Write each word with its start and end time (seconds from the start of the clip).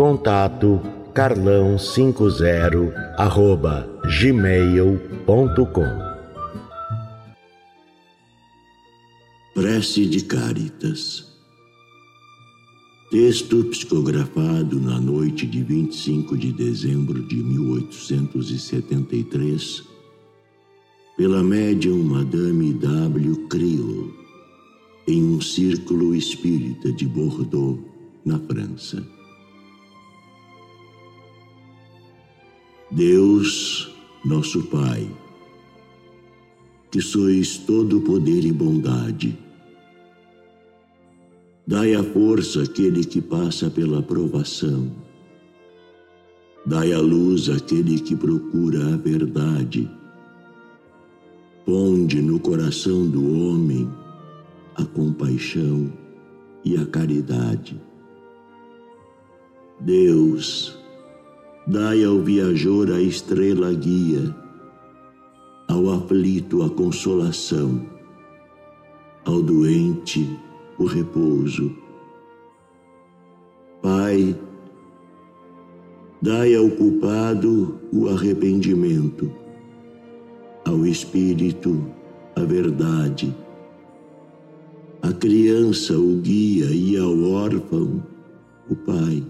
Contato 0.00 0.80
carlão50 1.12 2.88
arroba 3.18 3.86
gmail.com 4.18 5.84
Prece 9.52 10.06
de 10.06 10.24
Caritas 10.24 11.26
Texto 13.10 13.62
psicografado 13.64 14.80
na 14.80 14.98
noite 14.98 15.46
de 15.46 15.62
25 15.62 16.34
de 16.34 16.50
dezembro 16.50 17.22
de 17.28 17.36
1873 17.36 19.82
pela 21.14 21.42
médium 21.42 22.02
Madame 22.04 22.72
W. 22.72 23.48
Creel 23.48 24.14
em 25.06 25.22
um 25.24 25.42
círculo 25.42 26.14
espírita 26.14 26.90
de 26.90 27.06
Bordeaux, 27.06 27.78
na 28.24 28.38
França. 28.38 29.19
Deus, 32.92 33.88
nosso 34.24 34.64
Pai, 34.64 35.08
que 36.90 37.00
sois 37.00 37.56
todo 37.56 38.00
poder 38.00 38.44
e 38.44 38.50
bondade, 38.50 39.38
dai 41.64 41.94
a 41.94 42.02
força 42.02 42.64
àquele 42.64 43.04
que 43.04 43.20
passa 43.20 43.70
pela 43.70 44.02
provação, 44.02 44.90
dai 46.66 46.92
a 46.92 46.98
luz 46.98 47.48
àquele 47.48 48.00
que 48.00 48.16
procura 48.16 48.94
a 48.94 48.96
verdade, 48.96 49.88
ponde 51.64 52.20
no 52.20 52.40
coração 52.40 53.08
do 53.08 53.22
homem 53.40 53.88
a 54.74 54.84
compaixão 54.84 55.92
e 56.64 56.76
a 56.76 56.84
caridade. 56.86 57.80
Deus, 59.78 60.79
Dai 61.70 62.02
ao 62.02 62.18
viajor 62.18 62.90
a 62.90 63.00
estrela 63.00 63.72
guia, 63.72 64.34
ao 65.68 65.88
aflito 65.90 66.64
a 66.64 66.68
consolação, 66.68 67.86
ao 69.24 69.40
doente 69.40 70.36
o 70.80 70.84
repouso. 70.84 71.72
Pai, 73.80 74.36
dai 76.20 76.56
ao 76.56 76.68
culpado 76.70 77.78
o 77.92 78.08
arrependimento, 78.08 79.30
ao 80.66 80.84
espírito 80.84 81.86
a 82.34 82.40
verdade, 82.40 83.32
à 85.02 85.12
criança 85.12 85.96
o 85.96 86.16
guia 86.16 86.66
e 86.74 86.96
ao 86.96 87.16
órfão 87.30 88.02
o 88.68 88.74
pai. 88.74 89.24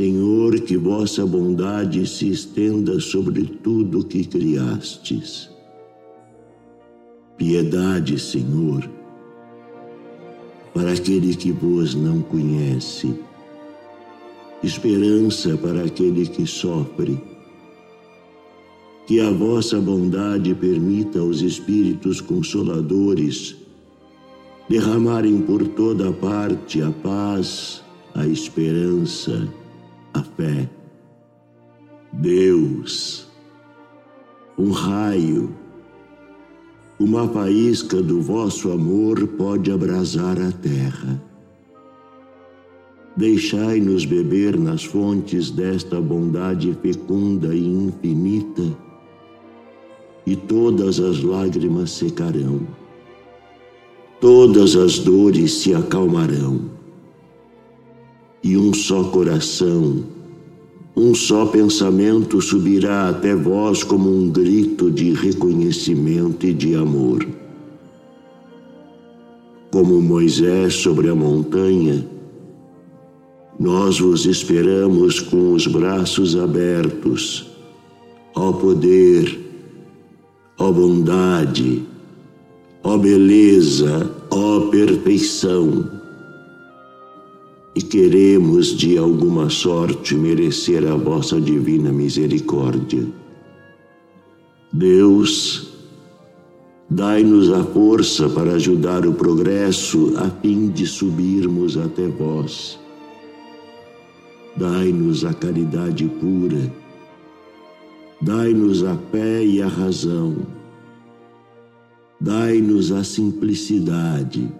Senhor, 0.00 0.58
que 0.60 0.78
vossa 0.78 1.26
bondade 1.26 2.06
se 2.06 2.30
estenda 2.30 2.98
sobre 2.98 3.44
tudo 3.44 4.02
que 4.02 4.24
criastes. 4.24 5.50
Piedade, 7.36 8.18
Senhor, 8.18 8.88
para 10.72 10.92
aquele 10.92 11.36
que 11.36 11.52
vos 11.52 11.94
não 11.94 12.22
conhece. 12.22 13.14
Esperança 14.62 15.54
para 15.58 15.84
aquele 15.84 16.26
que 16.26 16.46
sofre. 16.46 17.22
Que 19.06 19.20
a 19.20 19.30
vossa 19.30 19.78
bondade 19.78 20.54
permita 20.54 21.18
aos 21.18 21.42
Espíritos 21.42 22.22
Consoladores 22.22 23.54
derramarem 24.66 25.42
por 25.42 25.68
toda 25.68 26.10
parte 26.10 26.80
a 26.80 26.90
paz, 26.90 27.82
a 28.14 28.26
esperança, 28.26 29.46
a 30.14 30.22
fé. 30.22 30.68
Deus, 32.12 33.28
um 34.58 34.70
raio, 34.70 35.54
uma 36.98 37.28
faísca 37.28 38.02
do 38.02 38.20
vosso 38.20 38.70
amor 38.72 39.26
pode 39.26 39.70
abrasar 39.70 40.38
a 40.40 40.52
terra. 40.52 41.22
Deixai-nos 43.16 44.04
beber 44.04 44.58
nas 44.58 44.84
fontes 44.84 45.50
desta 45.50 46.00
bondade 46.00 46.76
fecunda 46.82 47.54
e 47.54 47.66
infinita, 47.66 48.76
e 50.26 50.36
todas 50.36 51.00
as 51.00 51.22
lágrimas 51.22 51.90
secarão, 51.90 52.66
todas 54.20 54.76
as 54.76 54.98
dores 54.98 55.54
se 55.54 55.74
acalmarão 55.74 56.79
e 58.50 58.56
um 58.56 58.74
só 58.74 59.04
coração, 59.04 60.02
um 60.96 61.14
só 61.14 61.46
pensamento 61.46 62.40
subirá 62.40 63.08
até 63.08 63.32
vós 63.32 63.84
como 63.84 64.10
um 64.10 64.28
grito 64.28 64.90
de 64.90 65.12
reconhecimento 65.12 66.44
e 66.44 66.52
de 66.52 66.74
amor. 66.74 67.24
Como 69.70 70.02
Moisés 70.02 70.74
sobre 70.74 71.08
a 71.08 71.14
montanha, 71.14 72.04
nós 73.56 74.00
vos 74.00 74.26
esperamos 74.26 75.20
com 75.20 75.52
os 75.52 75.68
braços 75.68 76.34
abertos, 76.34 77.48
ó 78.34 78.50
poder, 78.50 79.38
ó 80.58 80.72
bondade, 80.72 81.84
ó 82.82 82.98
beleza, 82.98 84.10
ó 84.28 84.62
perfeição 84.70 85.99
e 87.74 87.80
queremos 87.80 88.76
de 88.76 88.98
alguma 88.98 89.48
sorte 89.48 90.14
merecer 90.14 90.86
a 90.86 90.96
vossa 90.96 91.40
divina 91.40 91.92
misericórdia. 91.92 93.06
Deus, 94.72 95.72
dai-nos 96.88 97.52
a 97.52 97.62
força 97.64 98.28
para 98.28 98.52
ajudar 98.52 99.06
o 99.06 99.12
progresso 99.12 100.14
a 100.16 100.28
fim 100.30 100.68
de 100.68 100.86
subirmos 100.86 101.76
até 101.76 102.08
vós. 102.08 102.78
Dai-nos 104.56 105.24
a 105.24 105.32
caridade 105.32 106.06
pura, 106.20 106.72
dai-nos 108.20 108.84
a 108.84 108.96
fé 109.12 109.44
e 109.44 109.62
a 109.62 109.68
razão, 109.68 110.36
dai-nos 112.20 112.90
a 112.90 113.04
simplicidade 113.04 114.52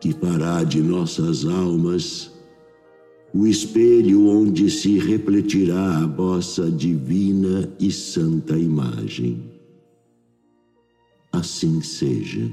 que 0.00 0.12
fará 0.12 0.64
de 0.64 0.80
nossas 0.82 1.44
almas 1.44 2.30
o 3.32 3.46
espelho 3.46 4.28
onde 4.28 4.68
se 4.70 4.98
refletirá 4.98 5.98
a 5.98 6.06
vossa 6.06 6.68
divina 6.70 7.72
e 7.78 7.92
santa 7.92 8.58
imagem. 8.58 9.42
Assim 11.32 11.80
seja. 11.80 12.50